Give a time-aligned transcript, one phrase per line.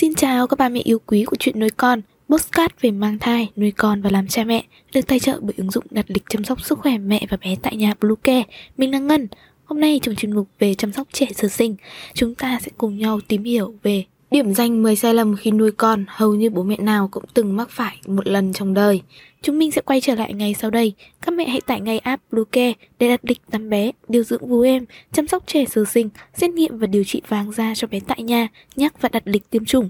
[0.00, 3.50] Xin chào các bà mẹ yêu quý của chuyện nuôi con Postcard về mang thai,
[3.56, 6.44] nuôi con và làm cha mẹ Được tài trợ bởi ứng dụng đặt lịch chăm
[6.44, 8.42] sóc sức khỏe mẹ và bé tại nhà Bluecare
[8.76, 9.28] Mình là Ngân.
[9.64, 11.76] Hôm nay trong chuyên mục về chăm sóc trẻ sơ sinh
[12.14, 15.70] Chúng ta sẽ cùng nhau tìm hiểu về Điểm danh 10 sai lầm khi nuôi
[15.70, 19.02] con hầu như bố mẹ nào cũng từng mắc phải một lần trong đời.
[19.42, 20.92] Chúng mình sẽ quay trở lại ngay sau đây.
[21.22, 24.60] Các mẹ hãy tải ngay app Bluecare để đặt lịch tắm bé, điều dưỡng vú
[24.60, 28.00] em, chăm sóc trẻ sơ sinh, xét nghiệm và điều trị vàng da cho bé
[28.06, 29.88] tại nhà, nhắc và đặt lịch tiêm chủng.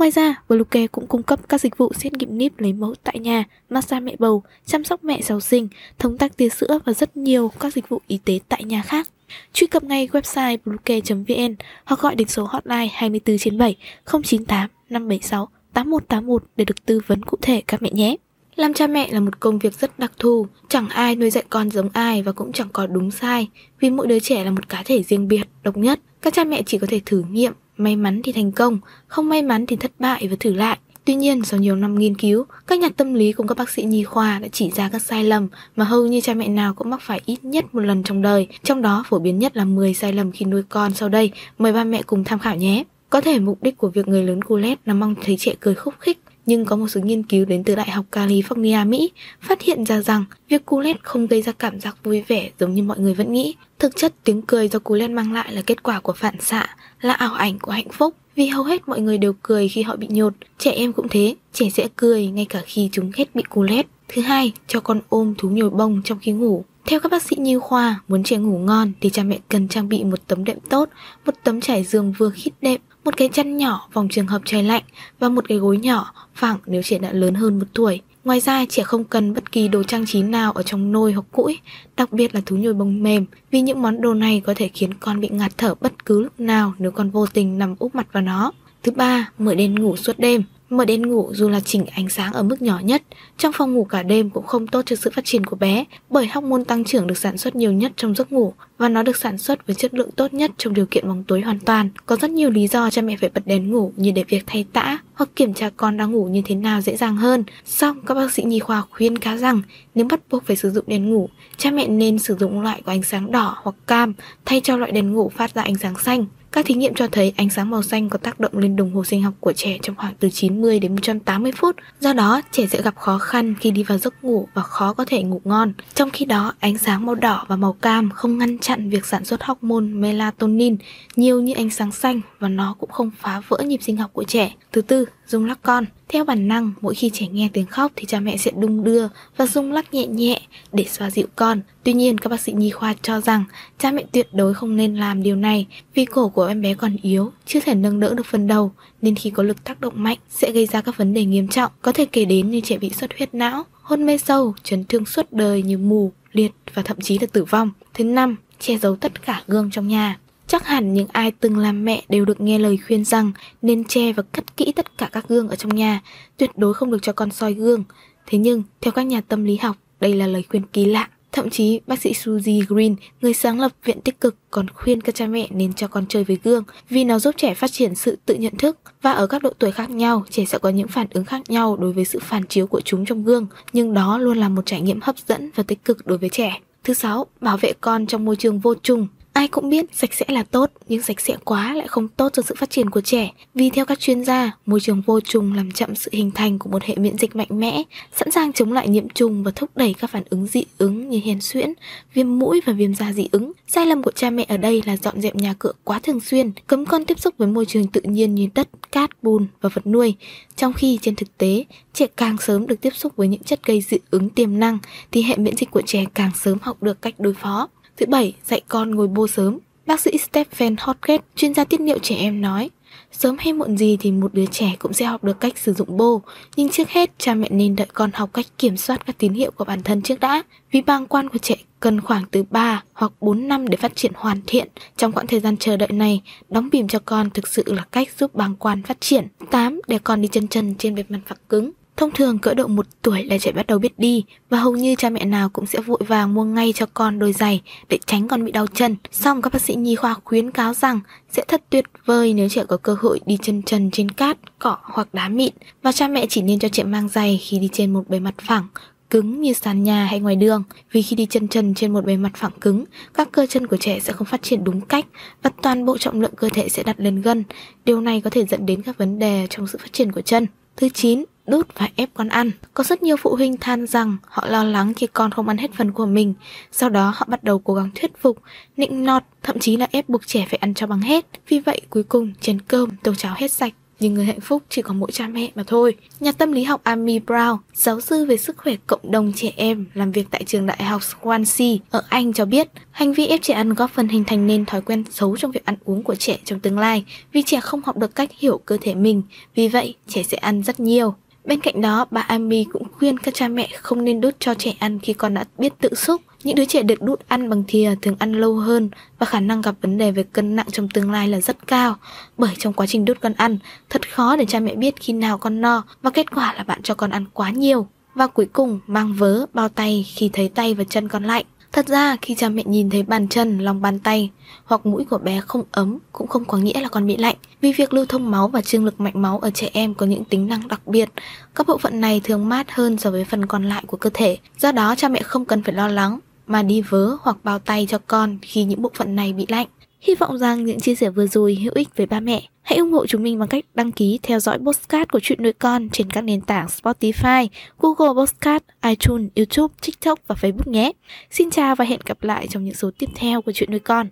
[0.00, 3.18] Ngoài ra, Bluecare cũng cung cấp các dịch vụ xét nghiệm níp lấy mẫu tại
[3.18, 7.16] nhà, massage mẹ bầu, chăm sóc mẹ giàu sinh, thống tắc tia sữa và rất
[7.16, 9.08] nhiều các dịch vụ y tế tại nhà khác.
[9.52, 15.48] Truy cập ngay website bluecare.vn hoặc gọi đến số hotline 24 trên 7 098 576
[15.72, 18.16] 8181 để được tư vấn cụ thể các mẹ nhé.
[18.56, 21.70] Làm cha mẹ là một công việc rất đặc thù, chẳng ai nuôi dạy con
[21.70, 23.48] giống ai và cũng chẳng có đúng sai,
[23.80, 26.00] vì mỗi đứa trẻ là một cá thể riêng biệt, độc nhất.
[26.22, 29.42] Các cha mẹ chỉ có thể thử nghiệm, may mắn thì thành công, không may
[29.42, 30.78] mắn thì thất bại và thử lại.
[31.04, 33.82] Tuy nhiên, sau nhiều năm nghiên cứu, các nhà tâm lý cùng các bác sĩ
[33.82, 36.90] nhi khoa đã chỉ ra các sai lầm mà hầu như cha mẹ nào cũng
[36.90, 39.94] mắc phải ít nhất một lần trong đời, trong đó phổ biến nhất là 10
[39.94, 42.84] sai lầm khi nuôi con sau đây, mời ba mẹ cùng tham khảo nhé.
[43.10, 45.74] Có thể mục đích của việc người lớn cu lét là mong thấy trẻ cười
[45.74, 46.18] khúc khích,
[46.50, 50.00] nhưng có một số nghiên cứu đến từ Đại học California, Mỹ phát hiện ra
[50.02, 53.14] rằng việc cú lét không gây ra cảm giác vui vẻ giống như mọi người
[53.14, 53.54] vẫn nghĩ.
[53.78, 56.76] Thực chất tiếng cười do cú lét mang lại là kết quả của phản xạ,
[57.00, 58.14] là ảo ảnh của hạnh phúc.
[58.36, 61.34] Vì hầu hết mọi người đều cười khi họ bị nhột, trẻ em cũng thế,
[61.52, 63.86] trẻ sẽ cười ngay cả khi chúng hết bị cú lét.
[64.08, 66.64] Thứ hai, cho con ôm thú nhồi bông trong khi ngủ.
[66.86, 69.88] Theo các bác sĩ nhi khoa, muốn trẻ ngủ ngon thì cha mẹ cần trang
[69.88, 70.88] bị một tấm đệm tốt,
[71.26, 74.62] một tấm trải giường vừa khít đệm, một cái chăn nhỏ vòng trường hợp trời
[74.62, 74.82] lạnh
[75.18, 78.00] và một cái gối nhỏ phẳng nếu trẻ đã lớn hơn một tuổi.
[78.24, 81.24] Ngoài ra, trẻ không cần bất kỳ đồ trang trí nào ở trong nôi hoặc
[81.32, 81.58] cũi,
[81.96, 84.94] đặc biệt là thú nhồi bông mềm, vì những món đồ này có thể khiến
[84.94, 88.06] con bị ngạt thở bất cứ lúc nào nếu con vô tình nằm úp mặt
[88.12, 88.52] vào nó.
[88.82, 90.42] Thứ ba, mở đèn ngủ suốt đêm.
[90.70, 93.02] Mở đèn ngủ dù là chỉnh ánh sáng ở mức nhỏ nhất,
[93.38, 96.26] trong phòng ngủ cả đêm cũng không tốt cho sự phát triển của bé, bởi
[96.26, 99.38] hormone tăng trưởng được sản xuất nhiều nhất trong giấc ngủ và nó được sản
[99.38, 101.88] xuất với chất lượng tốt nhất trong điều kiện bóng tối hoàn toàn.
[102.06, 104.66] Có rất nhiều lý do cha mẹ phải bật đèn ngủ như để việc thay
[104.72, 107.44] tã hoặc kiểm tra con đang ngủ như thế nào dễ dàng hơn.
[107.64, 109.62] Song các bác sĩ nhi khoa khuyên cáo rằng
[109.94, 112.92] nếu bắt buộc phải sử dụng đèn ngủ, cha mẹ nên sử dụng loại có
[112.92, 114.14] ánh sáng đỏ hoặc cam
[114.44, 116.26] thay cho loại đèn ngủ phát ra ánh sáng xanh.
[116.52, 119.04] Các thí nghiệm cho thấy ánh sáng màu xanh có tác động lên đồng hồ
[119.04, 121.76] sinh học của trẻ trong khoảng từ 90 đến 180 phút.
[122.00, 125.04] Do đó, trẻ sẽ gặp khó khăn khi đi vào giấc ngủ và khó có
[125.04, 125.72] thể ngủ ngon.
[125.94, 129.24] Trong khi đó, ánh sáng màu đỏ và màu cam không ngăn chặn việc sản
[129.24, 130.76] xuất hormone melatonin
[131.16, 134.24] nhiều như ánh sáng xanh và nó cũng không phá vỡ nhịp sinh học của
[134.24, 134.54] trẻ.
[134.72, 135.84] Thứ tư, dung lắc con.
[136.08, 139.08] Theo bản năng, mỗi khi trẻ nghe tiếng khóc thì cha mẹ sẽ đung đưa
[139.36, 140.40] và rung lắc nhẹ nhẹ
[140.72, 141.60] để xoa dịu con.
[141.82, 143.44] Tuy nhiên, các bác sĩ nhi khoa cho rằng
[143.78, 146.96] cha mẹ tuyệt đối không nên làm điều này vì cổ của em bé còn
[147.02, 150.18] yếu, chưa thể nâng đỡ được phần đầu, nên khi có lực tác động mạnh
[150.30, 152.90] sẽ gây ra các vấn đề nghiêm trọng, có thể kể đến như trẻ bị
[152.90, 157.00] xuất huyết não, hôn mê sâu, chấn thương suốt đời như mù, liệt và thậm
[157.00, 157.70] chí là tử vong.
[157.94, 160.18] Thứ năm, che giấu tất cả gương trong nhà.
[160.50, 164.12] Chắc hẳn những ai từng làm mẹ đều được nghe lời khuyên rằng nên che
[164.12, 166.00] và cất kỹ tất cả các gương ở trong nhà,
[166.36, 167.84] tuyệt đối không được cho con soi gương.
[168.26, 171.08] Thế nhưng, theo các nhà tâm lý học, đây là lời khuyên kỳ lạ.
[171.32, 175.14] Thậm chí, bác sĩ Suzy Green, người sáng lập viện tích cực, còn khuyên các
[175.14, 178.18] cha mẹ nên cho con chơi với gương vì nó giúp trẻ phát triển sự
[178.26, 181.06] tự nhận thức và ở các độ tuổi khác nhau, trẻ sẽ có những phản
[181.10, 184.38] ứng khác nhau đối với sự phản chiếu của chúng trong gương, nhưng đó luôn
[184.38, 186.60] là một trải nghiệm hấp dẫn và tích cực đối với trẻ.
[186.84, 189.06] Thứ sáu, bảo vệ con trong môi trường vô trùng.
[189.32, 192.42] Ai cũng biết sạch sẽ là tốt, nhưng sạch sẽ quá lại không tốt cho
[192.42, 193.30] sự phát triển của trẻ.
[193.54, 196.70] Vì theo các chuyên gia, môi trường vô trùng làm chậm sự hình thành của
[196.70, 197.82] một hệ miễn dịch mạnh mẽ,
[198.16, 201.20] sẵn sàng chống lại nhiễm trùng và thúc đẩy các phản ứng dị ứng như
[201.24, 201.72] hèn suyễn,
[202.14, 203.52] viêm mũi và viêm da dị ứng.
[203.66, 206.52] Sai lầm của cha mẹ ở đây là dọn dẹp nhà cửa quá thường xuyên,
[206.66, 209.86] cấm con tiếp xúc với môi trường tự nhiên như đất, cát, bùn và vật
[209.86, 210.14] nuôi.
[210.56, 213.80] Trong khi trên thực tế, trẻ càng sớm được tiếp xúc với những chất gây
[213.80, 214.78] dị ứng tiềm năng
[215.12, 217.68] thì hệ miễn dịch của trẻ càng sớm học được cách đối phó.
[217.96, 219.58] Thứ bảy, dạy con ngồi bô sớm.
[219.86, 222.70] Bác sĩ Stephen Hodgett, chuyên gia tiết niệu trẻ em nói,
[223.12, 225.96] sớm hay muộn gì thì một đứa trẻ cũng sẽ học được cách sử dụng
[225.96, 226.22] bô,
[226.56, 229.50] nhưng trước hết cha mẹ nên đợi con học cách kiểm soát các tín hiệu
[229.50, 233.12] của bản thân trước đã, vì bàng quan của trẻ cần khoảng từ 3 hoặc
[233.20, 234.68] 4 năm để phát triển hoàn thiện.
[234.96, 238.08] Trong quãng thời gian chờ đợi này, đóng bìm cho con thực sự là cách
[238.18, 239.26] giúp bàng quan phát triển.
[239.50, 239.80] 8.
[239.86, 241.70] Để con đi chân chân trên bề mặt phẳng cứng.
[242.00, 244.94] Thông thường cỡ độ một tuổi là trẻ bắt đầu biết đi và hầu như
[244.94, 248.28] cha mẹ nào cũng sẽ vội vàng mua ngay cho con đôi giày để tránh
[248.28, 248.96] con bị đau chân.
[249.12, 251.00] Song các bác sĩ nhi khoa khuyến cáo rằng
[251.30, 254.76] sẽ thật tuyệt vời nếu trẻ có cơ hội đi chân trần trên cát, cỏ
[254.82, 255.52] hoặc đá mịn
[255.82, 258.34] và cha mẹ chỉ nên cho trẻ mang giày khi đi trên một bề mặt
[258.38, 258.66] phẳng
[259.10, 260.62] cứng như sàn nhà hay ngoài đường,
[260.92, 263.76] vì khi đi chân trần trên một bề mặt phẳng cứng, các cơ chân của
[263.76, 265.06] trẻ sẽ không phát triển đúng cách
[265.42, 267.44] và toàn bộ trọng lượng cơ thể sẽ đặt lên gân.
[267.84, 270.46] Điều này có thể dẫn đến các vấn đề trong sự phát triển của chân.
[270.76, 272.50] Thứ 9, đút và ép con ăn.
[272.74, 275.70] Có rất nhiều phụ huynh than rằng họ lo lắng khi con không ăn hết
[275.74, 276.34] phần của mình.
[276.72, 278.38] Sau đó họ bắt đầu cố gắng thuyết phục,
[278.76, 281.26] nịnh nọt, thậm chí là ép buộc trẻ phải ăn cho bằng hết.
[281.48, 284.82] Vì vậy cuối cùng chén cơm, tô cháo hết sạch nhưng người hạnh phúc chỉ
[284.82, 285.94] có mỗi cha mẹ mà thôi.
[286.20, 289.86] Nhà tâm lý học Amy Brown, giáo sư về sức khỏe cộng đồng trẻ em,
[289.94, 293.54] làm việc tại trường đại học Swansea ở Anh cho biết, hành vi ép trẻ
[293.54, 296.38] ăn góp phần hình thành nên thói quen xấu trong việc ăn uống của trẻ
[296.44, 299.22] trong tương lai, vì trẻ không học được cách hiểu cơ thể mình,
[299.54, 301.14] vì vậy trẻ sẽ ăn rất nhiều.
[301.44, 304.74] Bên cạnh đó, bà Amy cũng khuyên các cha mẹ không nên đút cho trẻ
[304.78, 306.20] ăn khi con đã biết tự xúc.
[306.44, 309.60] Những đứa trẻ được đút ăn bằng thìa thường ăn lâu hơn và khả năng
[309.60, 311.96] gặp vấn đề về cân nặng trong tương lai là rất cao.
[312.38, 313.58] Bởi trong quá trình đút con ăn,
[313.90, 316.82] thật khó để cha mẹ biết khi nào con no và kết quả là bạn
[316.82, 317.86] cho con ăn quá nhiều.
[318.14, 321.44] Và cuối cùng, mang vớ, bao tay khi thấy tay và chân con lạnh.
[321.72, 324.30] Thật ra khi cha mẹ nhìn thấy bàn chân, lòng bàn tay
[324.64, 327.72] hoặc mũi của bé không ấm cũng không có nghĩa là con bị lạnh vì
[327.72, 330.46] việc lưu thông máu và trương lực mạnh máu ở trẻ em có những tính
[330.46, 331.08] năng đặc biệt.
[331.54, 334.38] Các bộ phận này thường mát hơn so với phần còn lại của cơ thể.
[334.58, 337.86] Do đó cha mẹ không cần phải lo lắng mà đi vớ hoặc bao tay
[337.90, 339.66] cho con khi những bộ phận này bị lạnh.
[340.00, 342.42] Hy vọng rằng những chia sẻ vừa rồi hữu ích với ba mẹ.
[342.62, 345.52] Hãy ủng hộ chúng mình bằng cách đăng ký theo dõi postcard của chuyện nuôi
[345.52, 347.48] con trên các nền tảng Spotify,
[347.78, 350.92] Google Postcard, iTunes, YouTube, TikTok và Facebook nhé.
[351.30, 354.06] Xin chào và hẹn gặp lại trong những số tiếp theo của chuyện nuôi con.